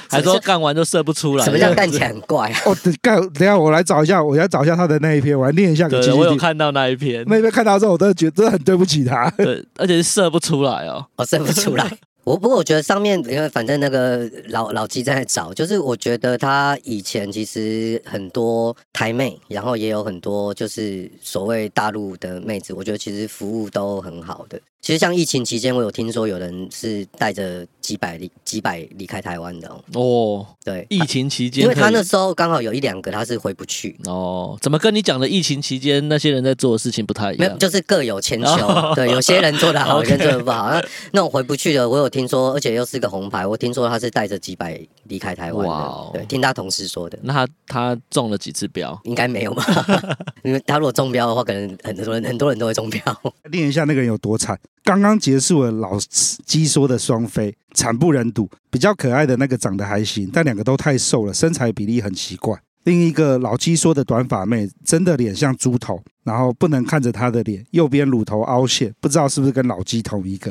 [0.09, 1.43] 还说干完就射不出来。
[1.45, 2.59] 什么叫干起来很怪啊？
[2.65, 5.99] 哦，等干，等下我来找一下，我来找一下他的那一篇，我来念一下给。
[6.01, 9.29] 对，我有看到那一篇，那一篇看到之后，我真的觉得真的很对不起他。
[9.31, 11.85] 对，而且是射不出来哦，哦，射不出来。
[12.27, 24.59] 我不过我觉得上面，因为反正那个老老鸡在找，就是我觉得他以前其实很多台妹，然后也有很多就是所谓大陆的妹子，我觉得其实服务都很好的。
[24.87, 29.83] 其实像疫情期间，我有听说有人是带着几百离几百离开台湾的哦。
[29.95, 33.99] 哦，对，疫情期间，因为他那时候刚好有一两个他是回不去。
[34.05, 37.39] 哦，怎么跟你讲的疫情期间那些人在做的事情不太一样？
[37.39, 38.47] 没有，就是各有千秋。
[38.47, 40.69] 哦、对，有些人做的好，有些人 做的不好。
[40.69, 45.69] 那那种回不去的，我有听说，而且又是个红牌，我听说他是带着几百离开台湾的。
[45.69, 47.19] 哇，对，听他同事说的。
[47.23, 48.97] 那他他中了几次标？
[49.03, 49.65] 应该没有吧？
[50.45, 53.01] 因为他如果中标的话，可能很多人很多人都会中标。
[53.51, 54.57] 练一下那个人有多惨。
[54.87, 55.99] 刚刚结束了老
[56.45, 58.49] 鸡说的双飞，惨不忍睹。
[58.71, 62.57] 比较可爱的那个长得还行，但两个都太瘦了，身材比例很奇怪。
[62.85, 70.49] 另一个老鸡说的短发妹，真的脸像猪头，然后不能看着她的脸，右边乳头凹陷，不知道是不是跟老鸡同一个。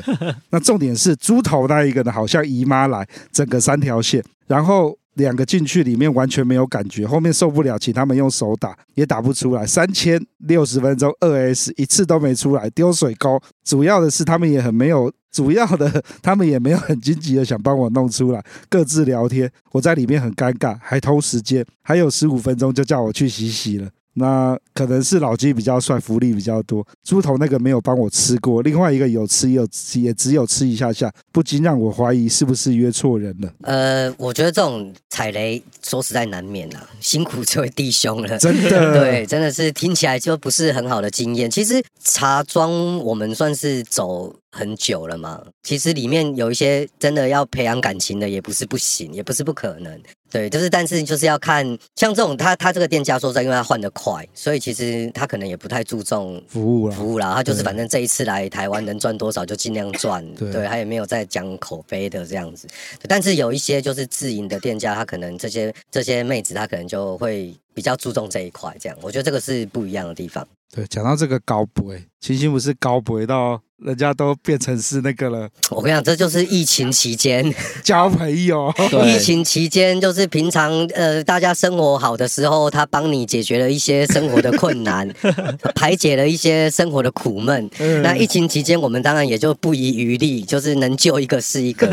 [0.51, 4.95] 那重点是猪头那一个呢，好像姨妈来，整个三条线，然后。
[5.17, 9.65] 两个进去里面完全没有感觉，后面受不了，请他们用手打也打不出来。
[9.65, 13.39] 三千六十分钟二 S 一次都没出来，丢水沟。
[13.63, 23.89] 主要的是他们也很没有，主要的他们也没有很积极的想帮我弄出来，各自聊天，我在里面很尴尬，还偷时间，还有十五分钟就叫我去洗洗了。
[24.19, 26.85] 那可能是老鸡比较帅，福利比较多。
[27.03, 33.53] 猪头那个没有帮我吃过，另外一个有吃，有吃，也只有吃一下下，不禁让我怀疑是不是约错人了。
[33.61, 41.49] 呃，我觉得这种踩雷说实在难免啊，辛苦这位弟兄了，真的， 对，真的是听起来就不是很好的经验。
[41.49, 50.01] 其实茶庄我们算是走很久了嘛，其实里面有一些真的要培养感情的，也不是不行，也不是不可能。
[50.29, 51.65] 对，就是，但是就是要看
[51.95, 57.33] 像这种他他这个店家说实在，因为他换的快，所以其实他可能也不太注重服务服务啦。
[57.33, 62.67] 他就是反正这一次来台湾能赚多少就尽量赚，对，对他也没有在讲口碑的这样子。
[63.07, 68.97] 但是有一些就是自营的店家，他可能这些这些妹子，他可能就会比较注重这一块，这样。
[69.03, 70.45] 我觉得这个是不一样的地方。
[70.73, 73.61] 对，讲到这个高博，青青不是高博到。
[73.85, 75.47] 人家都变成是那个了。
[75.69, 77.53] 我跟你讲，这就是疫情期间
[77.85, 78.73] 交朋友。
[79.05, 85.07] 疫情期间就是平常呃，大家生活好的时候，他帮你解决了一些生活的困难，
[85.77, 87.69] 排解了一些生活的苦闷。
[87.77, 91.87] 嗯、那疫情期间，我们当然也就不遗余力，就是能救一个是一个。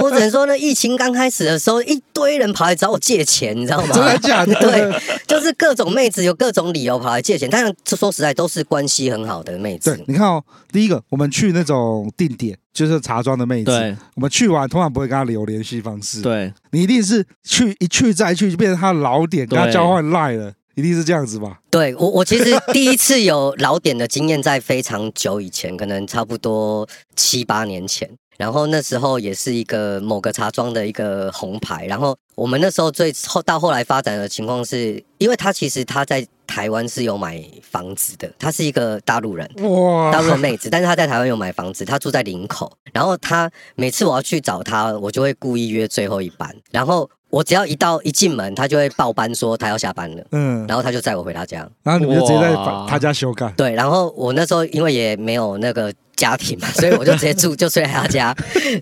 [0.00, 3.92] 我只能说呢，疫情刚开始的时候，一堆人跑来找我借钱，你知道吗？
[3.92, 4.54] 真的假的？
[4.54, 4.90] 对，
[5.26, 9.94] 就是各种妹子有各种理由跑来借钱，但是说实在都是关系很好的妹子。
[9.94, 11.30] 对，你看哦，第一个我们。
[11.36, 13.64] 去那种定点，就是茶庄的妹子。
[13.66, 16.22] 对，我们去完通常不会跟她留联系方式。
[16.22, 21.60] 对，你一定是去一去再去，就变成她老点，跟她交换赖了，一定是这样子吧？
[21.68, 28.08] 对我，我其实第一次有老点的经验，在非常久以前，可能差不多七八年前。
[28.36, 31.86] 然后那时候也是一个某个茶庄的一个红牌。
[31.86, 42.70] 然后我们那时候最后到后来发展的情况是，因为他其实他在台湾是有买房子的，他是一个大陆人，哇，大陆的妹子，但是他在台湾有买房子，他住在林口。
[42.92, 46.54] 然后他每次我要去找他，我就会故意约最后一班。
[46.70, 52.54] 然后我只要一到一进门，他就会报班说他要下班了，嗯，然后他就载我回他家，然后你们就直接在
[52.88, 53.52] 他家修改。
[53.56, 55.92] 对，然后我那时候因为也没有那个。
[56.16, 58.34] 家庭嘛，所以我就直接住， 就睡在他家。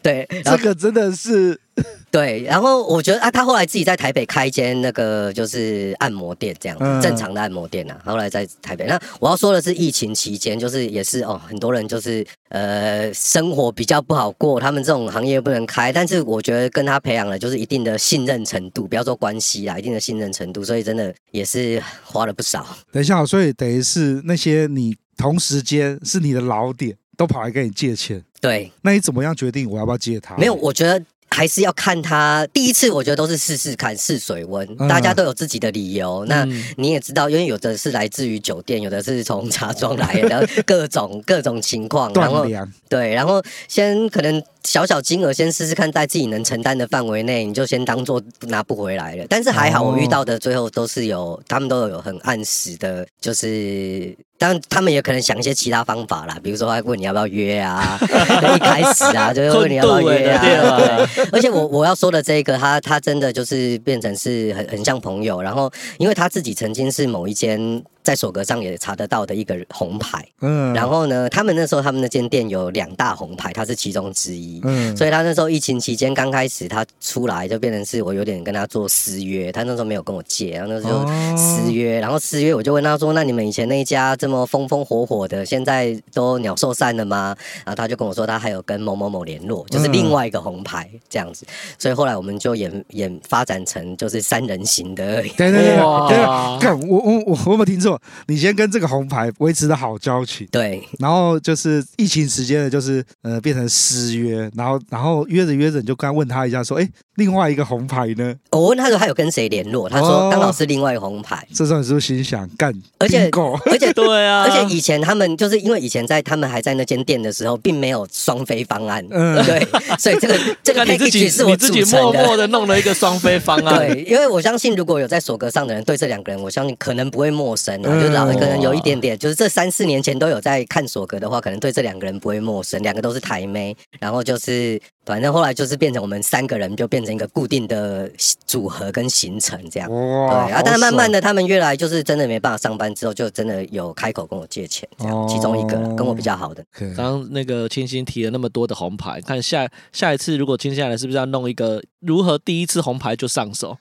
[0.02, 1.58] 对，这个真的是
[2.10, 2.42] 对。
[2.44, 8.12] 然后我觉得啊，他后来自己在台北开一间那个就是按摩店，这样、嗯、正常的按摩店呐、啊。
[8.12, 15.92] 后来在台北，那我要说的是疫情期间，就是也是哦，很多人就是呃生活比较不好过，他们这种行业不能开。
[15.92, 22.64] 但是我觉得跟他培养了就是一定的信任程度，不要说关系啦，一定的信任程度，所以真的也是花了不少。
[22.92, 26.96] 等一下，所以等于是那些你同时间是你的老点。
[27.16, 30.36] 都跑来跟你借钱，对，那你怎么样决定我要不要借他？
[30.36, 36.24] 没有，我觉得还是要看他第一次，我觉得都是试试看试水温，嗯、大家都有自己的理由。
[36.26, 36.46] 那
[36.76, 42.46] 你也知道，因为有的是来自于酒店，有的是从茶庄来的，然 后各种各种情况，然后
[42.88, 49.24] 对，然后先可能小小金额先试试看，在自己能承担的范围内，你就先当做拿不回来了。
[49.28, 54.16] 但是还好，我遇到的最后都是有，他们都有很按时的，就是。
[54.36, 60.76] 但他们也可能想一些其他方法啦，比如说他问你要不要约啊， 一开始啊，就是问你要不要约啊。
[60.78, 67.82] 对，而且我我要说的这个，他他真的就是变成是很很像朋友，然后因为他自己曾经是某一间。
[68.04, 87.34] 在索格上也查得到的一个红牌，嗯，然后呢，他们那时候他们那间店有两大红牌，他是其中之一，嗯，所以他那时候疫情期间刚开始他出来就变成是我有点跟他做私约，他那时候没有跟我借，然后那时候私约，然后私约我就问他说，那你们以前那一家这么风风火火的，现在都鸟兽散了吗？
[87.64, 91.46] 然后他就跟我说他还有跟某某某联络，就是另外一个红牌这样子，
[91.78, 95.30] 所以后来我们就演演发展成就是三人行的而已。
[95.30, 95.76] 对对
[96.08, 97.93] 对，看我我我我有没有听错？
[98.26, 108.34] 你先跟这个红牌维持的好交情，对，然后就是疫情时间的，就是呃变成私约，然后然后约着约着你就刚问他一下说，哎，另外一个红牌呢？
[108.50, 111.46] 我问他说他有跟谁联络，他说刚好是另外一个红牌。
[111.54, 112.72] 这时候你是不是心想干？
[112.98, 113.30] 而且
[113.66, 119.66] 而且对啊，而且以前他们就是因为以前在他们还在那间店的时候，并没有双飞方案，嗯， 对，
[119.98, 128.24] 所以这个这个你自己是我自己默默的弄了一个双飞方案， 对，因为我相信如果有在索格上的人对这两个人，我相信可能不会陌生啊，就老。
[128.34, 132.82] 可能有一点点，就是这三四年前都有在看索格的话，可能对这两个人不会陌生。
[132.82, 134.80] 两个都是台妹，然后就是。
[135.06, 138.10] 反正后来就是变成我们三个人，就变成一个固定的
[138.46, 139.86] 组合跟行程这样。
[139.90, 140.46] 哇！
[140.46, 145.14] 对啊，但是慢慢的，他们越来就是真的没办法上班之后，就真的有开口跟我借钱这样。
[145.14, 146.64] 哦、其中一个跟我比较好的。
[146.96, 153.76] 刚刚那个清新提了那么多的红牌，看下下一次如果清下来，是不是要弄一个如何第一次红牌就上手？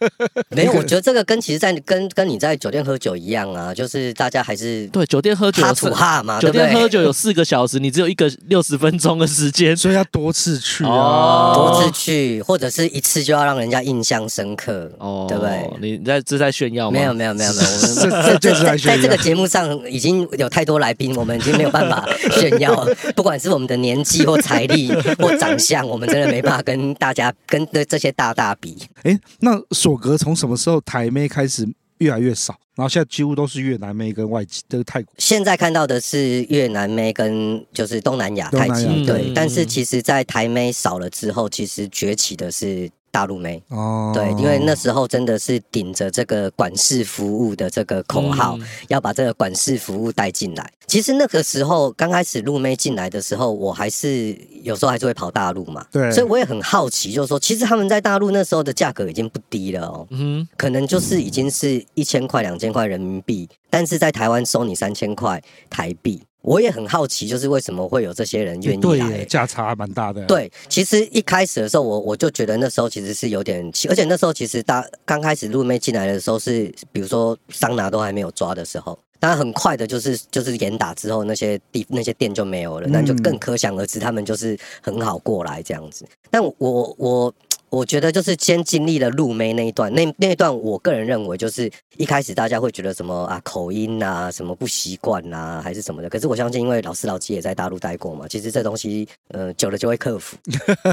[0.50, 10.54] 没有，我觉得这个跟其实在跟跟你在酒店喝酒一样啊，就是大家还是对酒店喝酒哈土哈嘛，酒店喝酒有四个小时，你只有一个六十分钟的时间，所以要多次。
[10.64, 15.70] 去啊，多次去，或者是一次就要让人家印象深刻，哦，对不对？
[15.80, 16.98] 你在这在炫耀吗？
[16.98, 17.68] 没有，没有，没有，没有。
[18.00, 22.94] 我们这 这在这个节目上已经有太多来宾，我们已经没有办法炫耀了。
[23.14, 28.76] 不管是我们的年纪或财力或长相，我们真的没办法跟大家跟这些大大比。
[29.02, 31.66] 哎，那索格从什么时候台妹开始
[31.98, 32.58] 越来越少？
[32.74, 35.12] 然后现在几乎都是越南妹跟外籍，都是泰国。
[35.18, 39.32] 现在看到的是越南妹跟就是东南亚泰籍，对。
[39.34, 42.90] 但是其实，在台妹少了之后，其实崛起的是。
[43.14, 43.62] 大陆妹。
[43.68, 50.68] 哦，对，因为那时候真的是顶着这个管事服务的这个口号，嗯、要把这个管事服务带进来。
[50.88, 66.20] 其实那个时候刚开始陆妹进来的时候，我还是有时候还是会跑大陆嘛，对，所以我也很好奇，就是说，其实他们在大陆那时候的价格已经不低了哦，嗯，可能就是已经是一千块、两千块人民币，但是在台湾收你三千块台币。
[66.44, 69.24] 我也很好奇，就是为什么会有这些人愿意来？
[69.24, 70.22] 价差蛮大的。
[70.26, 86.04] 对，其实一开始的时候，我我就觉得那时候其实是有点，而且那时候其实大刚开始露妹进来的时候是，比如说桑拿都还没有抓的时候，当然很快的就是就是严打之后，那些地那些店就没有了，那就更可想而知，他们就是很好过来这样子。
[86.30, 87.34] 但我我。
[87.74, 96.08] 我觉得就是先经历了露妹那一段，那那一段，我个人认为就是一开始大家会觉得什么啊口音啊，什么不习惯啊，还是什么的。
[96.08, 100.36] 可是我相信，因为老师老七也在大陆待过嘛，其实这东西呃久了就会克服。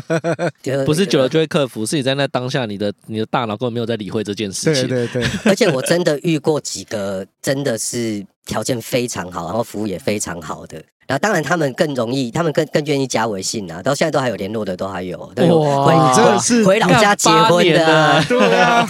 [0.86, 4.88] 不是久了就会克服，是你在那当下，你的你的大脑根本没有在理会这件事情。
[4.88, 5.30] 对对对。
[5.46, 10.82] 而且我真的遇过几个真的是条件非常好，然后服务也非常好的。
[11.08, 15.32] 然后当然他们更容易，他们更更愿意加微信啊，到现在都还有联络的，都还有。
[15.36, 18.88] 对，哇，回真的是回老家结婚的，的 对啊，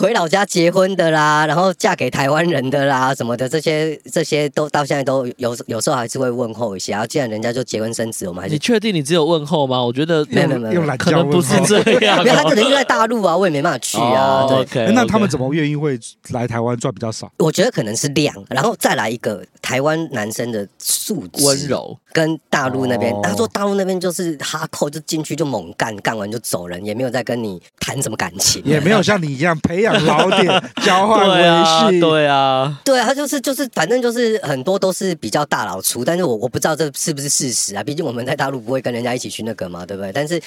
[0.00, 6.92] 回老家结婚的啦，然后嫁给台湾人的啦，什么的，这些这些都到现在都有，有时候还是会问候一下。
[6.92, 8.54] 然后既然人家就结婚生子，我们还是。
[8.54, 9.84] 你确定你只有问候吗？
[9.84, 12.18] 我觉得没有没有没有，可能不是这样。
[12.24, 14.46] 因为他可能就在大陆啊，我也没办法去啊。
[14.48, 17.30] 对，okay, 那他们怎么愿意会来台湾赚比较少？
[17.36, 21.98] 我觉得可能是量，然后再来一个台湾男生的素质温柔。
[22.12, 40.12] 跟大陆那边，他说大陆那边就是哈扣，就进去就猛干，干完就走人，也没有再跟你谈什么感情，也没有像你一样 培养老点， 交换微信，对啊，对啊，他就是就是，反正就是很多都是比较大老粗，但是我我不知道这是不是事实啊，毕竟我们在大陆不会跟人家一起去那个嘛，对不对？
[40.12, 40.40] 但是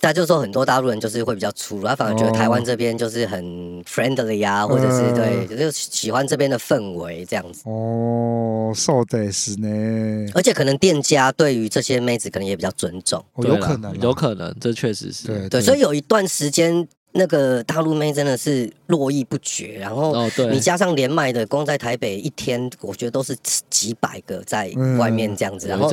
[0.00, 3.42] 他就说很多大陆人就是会比较粗，他反而觉得台湾这边就是很
[3.84, 7.62] friendly 啊，或者是对，就喜欢这边的氛围这样子。
[7.64, 15.26] 哦，说的是呢，而且可能店家对于这些妹子可能也比较尊重，哦、有可能，有可能，这确实是。
[15.26, 15.60] 对对，对。
[15.60, 20.14] 所以有一段时间，那个大陆妹真的是络绎不绝，然后
[20.50, 23.36] 你加上连麦的，光在台北一天，我觉得都是
[23.68, 25.90] 几百个在外面这样子，嗯、然后。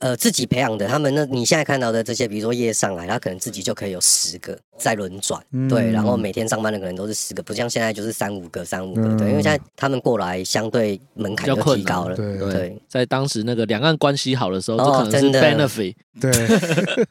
[0.00, 16.32] 呃自己培养的，他们那你现在看到的这些，比如说夜上来，他可能自己就可以有十个在轮转，嗯、对，然后每天上班的可能都是十个，不像现在就是三五个、三五个，对，因为现在他们过来相对门槛就提高了，对在当时那个两岸关系好的时候，哦， 真的 benefit，对，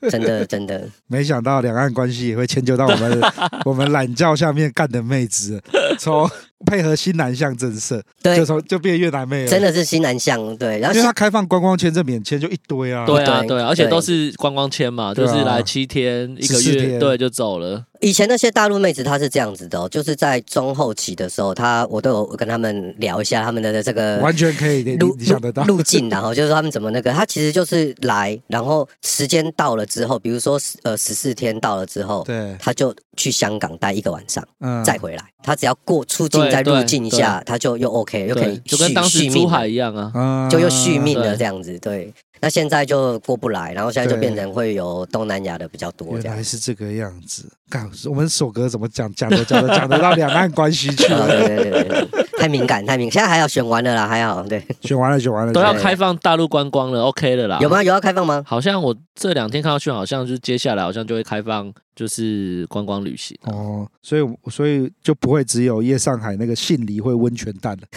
[0.09, 3.21] 真的真的，没想到两岸关系也会迁就到我们
[3.65, 5.61] 我们懒觉下面干的妹子，
[5.99, 6.29] 从。
[6.65, 10.79] 配合新南向政策， 对，就从就变越南妹了，真的是新南向，对。
[10.79, 17.83] 然后因为他开放观光签证免签就一堆啊，对啊，对啊，而且都是观光签嘛，就是来七天一个月，对，就走了。
[17.99, 25.63] 以前那些大陆妹子她是这样子的，哦就是在中后期的时候，她我都有跟他们聊一下他们的这个完全可以路想得到。
[25.63, 42.13] 路径，然后就是说他们怎么那个，她其实就是来，然后时间到了之后，比如说呃十四天到了之后，对，她就去香港待一个晚上，嗯，再回来，她只要过出境再入境一下，她就又 OK，又可以就跟当时珠海一样啊，就又续命了这样子，对。
[42.41, 46.17] 那现在就过不来，然后现在就变成会有东南亚的比较多。
[46.19, 51.27] 原来是这个样子，看我们首歌怎么讲讲的讲的讲得到两岸关系去了。
[51.27, 52.07] 对对对对，
[52.39, 57.59] 太敏感太敏感，现在还要选完了啦，还好对，选完了选完了，都要开放大陆观光了，OK 了啦。
[57.61, 57.81] 有吗？
[57.81, 58.43] 有要开放吗？
[58.45, 63.87] 好像我这两天看到去，好像就是接下来好像就会开放，就是观光旅行哦。
[64.01, 67.87] 所以所以就不会只有夜上海那个杏梨会温泉蛋了。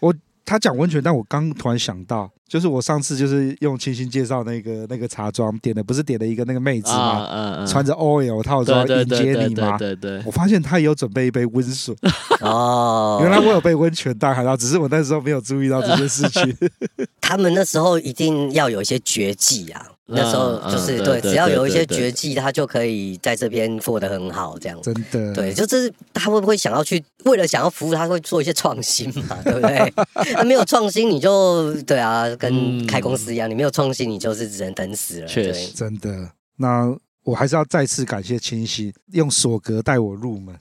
[0.00, 0.14] 我。
[0.48, 7.28] 他讲温泉，但我刚突然想到，就是我上次就是用清新介绍那个那个茶庄点的，不是点了一个那个妹子吗？
[7.30, 9.76] 嗯嗯，穿着 OL 套装迎接你吗？
[9.76, 10.22] 对对。
[10.24, 11.94] 我发现他也有准备一杯温水
[12.40, 16.56] 哦，原来我有被温泉带海到只是我那时候没有注意到这件事情。
[17.20, 19.86] 他们那时候一定要有一些绝技啊。
[20.10, 29.92] 那时候就是对，只要有一些绝技，他就可以在这边做得很好，这样真的对，就是他会不会想要去为了想要服务，他会做一些创新嘛， 对不对？
[30.34, 35.26] 他没有创新，你就对啊，跟开公司一样，你没有创新，你就是只能等死了。
[35.26, 36.96] 确实，真的那。
[37.28, 40.58] 我还是要再次感谢清晰用锁格带我入门。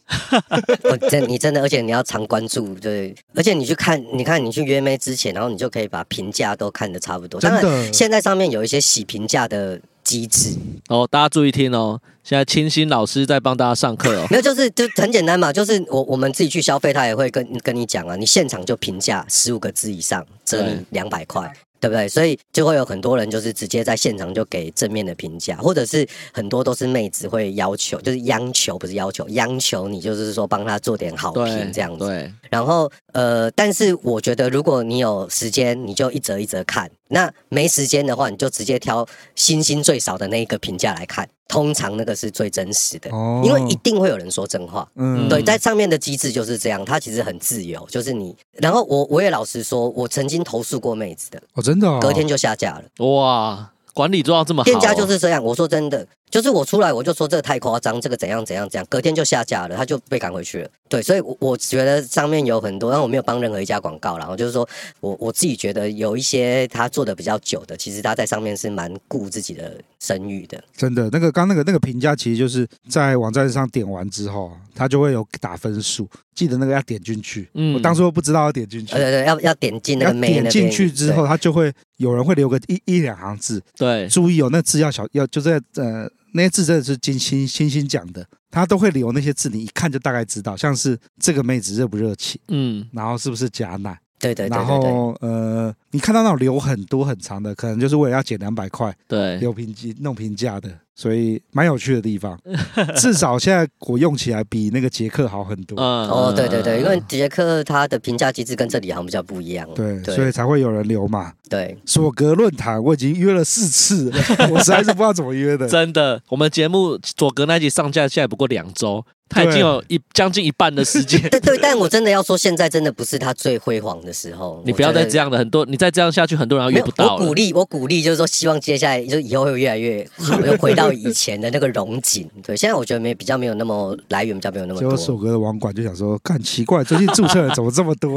[0.84, 7.39] 我 真你真的，而且你要常关注，对，而且你去看，你看你去约妹之前，然后你就可以把评价都看得差不多。
[7.39, 10.57] 真的，现在上面有一些洗评价的机制
[10.89, 12.01] 哦，大家注意听哦。
[12.22, 14.28] 现在清新老师在帮大家上课哦。
[14.30, 21.49] 没有，就是就很简单嘛，就是我我们自己去消费，他也会跟跟你讲啊，你现场就评价十五个字以上，折你两百块。
[21.80, 22.07] 对不对？
[22.07, 32.05] 所以就会有很多人就是直接在现场就给正面的评价，或者是很多都是妹子会要求，就是央求不是要求，央求你就是说帮他做点好评这样子。
[32.05, 32.32] 对。
[32.49, 41.27] 然后呃，但是我觉得如果你有时间，你就一折一折看；那没时间的话，你就直接挑星星最少的那一个评价来看。
[41.47, 44.85] 通常那个是最真实的，哦、因为一定会有人说真话。
[44.95, 48.35] 嗯，对，在上面的机制就是这样，它其实很自由，就是你。
[48.57, 53.05] 然后我我也老实说，我曾经投诉过妹子的，哦，真的、哦，隔天就下架了。
[53.05, 55.41] 哇，管理做到这么好、哦，店家就是这样。
[55.41, 56.05] 我说真的。
[56.30, 60.69] 就是我出来我就说这个太夸张，这个怎样怎样怎样，隔天就下架了，他就被赶回去了。
[60.89, 64.67] 对，所以，我我觉得上面有很多，但我没有帮任何一家广告，然后就是说
[64.99, 70.61] 我我自己觉得有一些他做的比较久的，其实他在上面是蛮顾自己的声誉的。
[70.75, 77.49] 真的，那个刚那个那个评价，其实就是在网站上点完之后，他就会有打分数，记得那个要点进去。
[77.53, 83.61] 嗯，我当初不知道要点进去，对对，要要点进那个，点进去之后，他就会有人会留个一一两行字。
[83.78, 86.09] 对，注意哦，那字要小，要就在呃。
[86.34, 100.69] 那些字真的是金星星星讲的，他都会留那些字，你一看就大概知道，像是这个妹子热不热情，嗯，然后是不是假奶，对对，然后呃，你看到那种留很多很长的，可能就是为了要减两百块，对，留评级弄评价的。
[100.97, 102.36] 所以蛮有趣的地方，
[102.97, 105.80] 至少现在我用起来比那个杰克好很多。
[105.80, 109.69] 嗯哦，对对对，因为杰克他的评价机制跟这里好像比较不一样。
[109.75, 111.32] 对，所以才会有人留嘛。
[111.49, 114.17] 对，索格论坛我已经约了四次了，
[114.51, 115.67] 我实在是不知道怎么约的。
[115.67, 119.03] 真的，我们节目索格那集上架现在不过两周。
[119.29, 124.61] 他已经有一将近一半的时间，对 对，但我真的要说，现在真的不是他最辉煌的时候。
[124.65, 127.17] 你不要再这样的，很多你再这样下去，很多人要约不到。
[127.17, 132.25] 我鼓励，我鼓励，就是说，希望接下来就以后会越来越好，又回到以前的那个荣景。
[132.41, 134.89] 对，现在我觉得没比较没有那么来源，比较没有那么多。
[134.89, 138.13] 结果索格的网管就想说，看奇怪，最近注册人怎么这么多？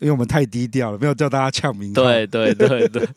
[0.00, 1.92] 因为我们太低调了，没有叫大家抢名。
[1.92, 3.08] 对对对对。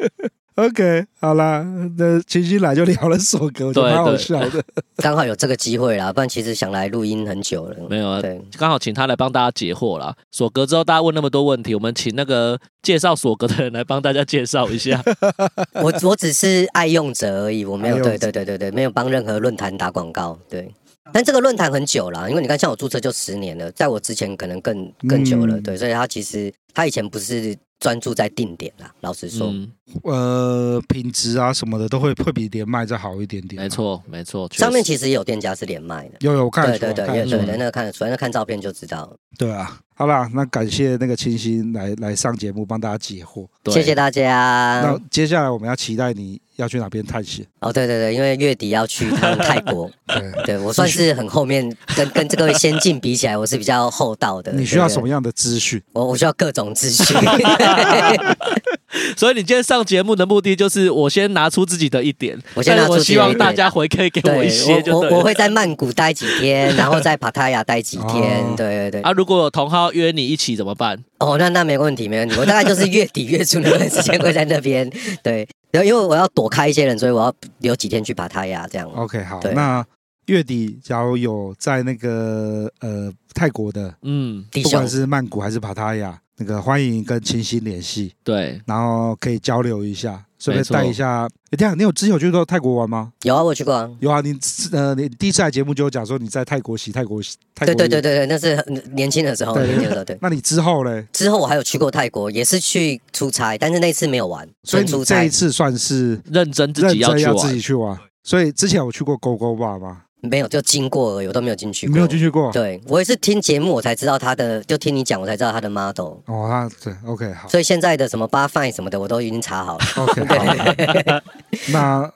[0.55, 1.65] OK，好啦，
[1.97, 4.61] 那清新来就聊了索格，我觉得蛮好笑的。
[4.97, 7.77] 刚好有这个机会啦，不然其实想来录音很久了。
[7.89, 10.13] 没有啊，对，刚好请他来帮大家解惑啦。
[10.31, 15.01] 索格之后，大家问那么多问题，我们请那个介绍索格的人来帮大家介绍一下。
[15.81, 20.37] 我我只是爱用者而已，我没有对对对对对，没有帮任何论坛打广告。
[20.49, 20.69] 对，
[21.13, 25.57] 但这个论坛很久了，因为你看，像我注册就十年了，在我之前可能更更久了。
[25.61, 27.57] 对，所以他其实他以前不是。
[27.79, 29.71] 专注在定点啦，老实说，嗯、
[30.03, 33.61] 呃，品质啊什么的都会会比连麦再好一点点。
[33.61, 34.49] 没错，没错。
[34.51, 39.15] 上面其实也有店家是连麦的，有有我看得出来，对对对，对对，那个看得出来，那看照片就知道了。
[39.37, 44.81] 对啊，好啦，那感谢那个清新来来上节目帮大家解惑，谢谢大家。
[44.83, 46.41] 那接下来我们要期待你。
[46.59, 47.47] 要去哪边探险？
[47.61, 49.89] 哦，对对对，因为月底要去趟泰国。
[50.07, 54.51] 对，对我算是很后面，跟跟这个先进比起来，我是比较厚道的。
[54.51, 55.81] 你需要什么样的资讯？
[55.93, 57.17] 我我需要各种资讯。
[59.15, 64.81] 所以你今天上节目的目的就是，我先拿出自己的一点，我先拿出，我希望大家回馈给我一些。
[64.91, 68.43] 我我会在曼谷待几天， 然后在芭达雅待几天。
[68.55, 69.01] 对对对。
[69.01, 70.97] 啊，如果有同号约你一起怎么办？
[71.19, 72.35] 哦，那那没问题，没问题。
[72.39, 74.89] 我大概就是月底月初那段时间会在那边。
[75.21, 75.47] 对。
[75.71, 78.89] 然后因为我要躲开一些人，所以我要留几天去帕塔雅这样。
[78.95, 79.39] OK，好。
[79.53, 79.85] 那
[80.25, 88.13] 月底假如有在那个呃泰国的，嗯，不管是曼谷还是帕塔雅，那个欢迎跟清新联系。
[88.23, 90.25] 对，然后可以交流一下。
[90.39, 93.11] 顺便带一下，哎，这样你有之前有去过泰国玩吗？
[93.23, 93.91] 有啊，我去过啊。
[93.99, 94.33] 有啊，你
[94.71, 97.35] 呃，你第一次来节目就有讲说你在泰国洗泰国洗。
[97.53, 99.53] 泰国对对对对对，那是年轻的时候。
[99.53, 100.17] 对，年轻的时候，对。
[100.21, 101.03] 那你之后呢？
[101.11, 104.47] 之后我还有去过泰国，也是去出差，但是那次没有玩。
[104.63, 107.37] 所以你这一次算是认真自己要去玩。
[107.37, 107.99] 自己去玩。
[108.23, 110.03] 所以之前有去过勾勾吧吗？
[110.21, 111.93] 没有，就经过而已，我都没有进去过。
[111.93, 112.51] 没有进去过。
[112.51, 116.17] 对，我也是听节目我才知道他的，就听你讲我才知道他的 model。
[116.25, 117.47] 哦，他对，OK，好。
[117.47, 119.85] 所以现在的什么八 fine 什么的，我都已经查好了。
[119.95, 121.21] OK，好。
[121.71, 122.11] 那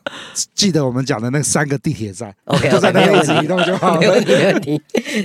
[0.54, 4.00] 记得我们讲的那三个地铁站，OK，就在那个移动就好了。
[4.00, 4.82] 没问题，没问题。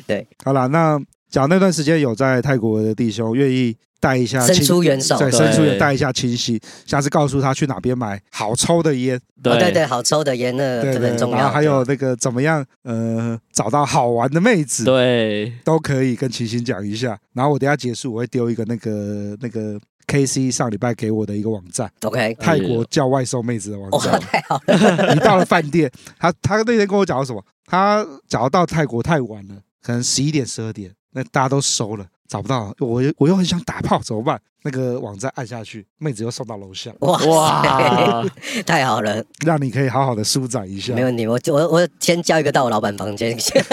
[0.06, 3.76] 对，好了，那讲那段时间有在泰国的弟兄愿意。
[4.00, 11.36] 带一下，伸出援手，对，伸出援带一下清晰，下次告诉他去哪边买好抽的烟，对对对，好抽的烟那个很重要。
[11.36, 17.18] 然后还有那个怎么样，呃，找到好玩的妹子，对，都可以跟清新讲一下。
[17.32, 24.14] 然后我等下结束，我会丢一个那个那个 KC 上礼拜给我的一个网站，OK，泰国叫外送妹子的网站。
[24.14, 25.14] 哦，太好了！
[25.14, 27.44] 你到了饭店，他他那天跟我讲什么？
[27.66, 32.06] 他假如到泰国太晚了，可能十一点十二点，那大家都收了。
[32.28, 34.38] 找不到，我我又很想打炮，怎么办？
[34.62, 38.24] 那个网站按下去，妹子又送到楼下，哇哇，
[38.66, 40.92] 太好了，让你可以好好的舒展一下。
[40.94, 43.64] 没问题，我我我先叫一个到我老板房间，先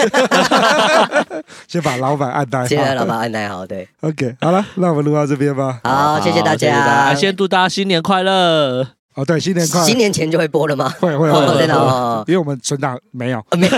[1.68, 3.86] 先把老板按耐好，先把老板按耐好，对。
[4.00, 5.80] OK，好了，那我们录到这边吧。
[5.84, 8.95] 好，谢谢大家，先祝大家新年快乐。
[9.16, 9.86] 哦，对，新年快乐！
[9.86, 10.94] 新年前就会播了吗？
[11.00, 13.42] 会会会，真的哦，因为我们存档没有。
[13.58, 13.72] 没有。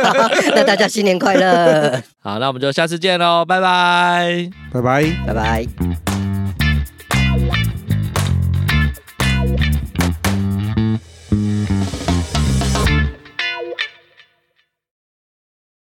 [0.56, 2.02] 那大家新年快乐！
[2.20, 6.07] 好，那我们就下次见喽，拜拜，拜拜，拜拜。